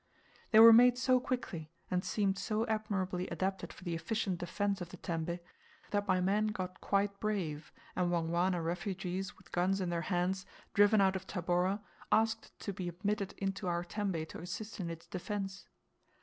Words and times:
They 0.49 0.59
were 0.59 0.73
made 0.73 0.97
so 0.97 1.19
quickly, 1.19 1.69
and 1.91 2.03
seemed 2.03 2.39
so 2.39 2.65
admirably 2.65 3.27
adapted 3.27 3.71
for 3.71 3.83
the 3.83 3.93
efficient 3.93 4.39
defence 4.39 4.81
of 4.81 4.89
the 4.89 4.97
tembe, 4.97 5.39
that 5.91 6.07
my 6.07 6.19
men 6.19 6.47
got 6.47 6.81
quite 6.81 7.19
brave, 7.19 7.71
and 7.95 8.09
Wangwana 8.11 8.63
refugees 8.65 9.37
with 9.37 9.51
guns 9.51 9.79
in 9.79 9.89
their 9.91 10.01
hands, 10.09 10.43
driven 10.73 11.01
out 11.01 11.15
of 11.15 11.27
Tabora, 11.27 11.83
asked 12.11 12.59
to 12.61 12.73
be 12.73 12.89
admitted 12.89 13.33
into 13.37 13.67
our 13.67 13.83
tembe 13.83 14.27
to 14.29 14.39
assist 14.39 14.79
in 14.79 14.89
its 14.89 15.05
defence. 15.05 15.67